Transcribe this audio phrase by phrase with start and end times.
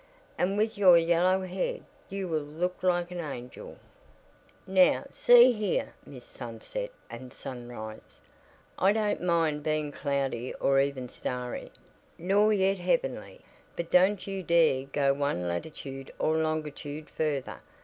[0.35, 3.77] "And with your yellow head you will look like an angel."
[4.65, 8.17] "Now, see here, Miss Sunset and Sunrise,
[8.79, 11.71] I don't mind being cloudy or even starry,
[12.17, 13.41] nor yet heavenly,
[13.75, 17.59] but don't you dare go one latitude or longitude further.